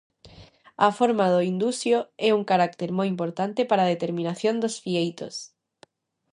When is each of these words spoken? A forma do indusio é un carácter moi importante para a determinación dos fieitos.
A 0.85 0.89
forma 0.99 1.25
do 1.33 1.39
indusio 1.51 1.99
é 2.27 2.29
un 2.37 2.43
carácter 2.51 2.89
moi 2.97 3.07
importante 3.13 3.61
para 3.69 3.81
a 3.83 3.91
determinación 3.93 4.55
dos 4.59 4.75
fieitos. 4.83 5.35